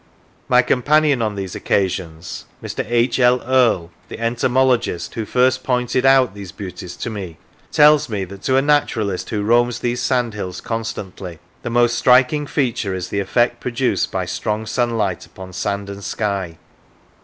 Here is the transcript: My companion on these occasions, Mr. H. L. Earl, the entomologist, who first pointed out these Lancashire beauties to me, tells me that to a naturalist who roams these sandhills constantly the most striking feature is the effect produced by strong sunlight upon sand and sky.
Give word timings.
My 0.49 0.63
companion 0.63 1.21
on 1.21 1.35
these 1.35 1.53
occasions, 1.53 2.45
Mr. 2.63 2.83
H. 2.89 3.19
L. 3.19 3.39
Earl, 3.43 3.91
the 4.09 4.19
entomologist, 4.19 5.13
who 5.13 5.25
first 5.25 5.63
pointed 5.63 6.07
out 6.07 6.33
these 6.33 6.49
Lancashire 6.49 6.57
beauties 6.57 6.95
to 6.97 7.09
me, 7.11 7.37
tells 7.71 8.09
me 8.09 8.23
that 8.23 8.41
to 8.45 8.55
a 8.55 8.63
naturalist 8.63 9.29
who 9.29 9.43
roams 9.43 9.77
these 9.77 10.01
sandhills 10.01 10.59
constantly 10.59 11.37
the 11.61 11.69
most 11.69 11.99
striking 11.99 12.47
feature 12.47 12.95
is 12.95 13.09
the 13.09 13.19
effect 13.19 13.59
produced 13.59 14.11
by 14.11 14.25
strong 14.25 14.65
sunlight 14.65 15.27
upon 15.27 15.53
sand 15.53 15.87
and 15.87 16.03
sky. 16.03 16.57